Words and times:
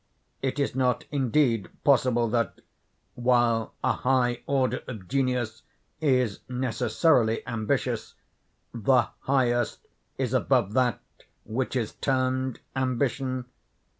Is 0.41 0.59
it 0.71 0.75
not 0.75 1.03
indeed, 1.11 1.69
possible 1.83 2.27
that, 2.29 2.61
while 3.13 3.75
a 3.83 3.91
high 3.91 4.41
order 4.47 4.81
of 4.87 5.07
genius 5.07 5.61
is 5.99 6.39
necessarily 6.49 7.45
ambitious, 7.47 8.15
the 8.73 9.09
highest 9.19 9.85
is 10.17 10.33
above 10.33 10.73
that 10.73 10.99
which 11.45 11.75
is 11.75 11.91
termed 11.91 12.61
ambition? 12.75 13.45